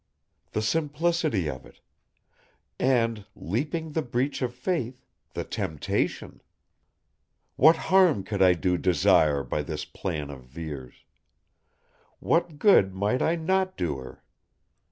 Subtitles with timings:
[0.53, 1.79] The simplicity of it!
[2.79, 6.41] And, leaping the breach of faith, the temptation!
[7.55, 11.05] What harm could I do Desire by this plan of Vere's?
[12.19, 14.23] What good might I not do her?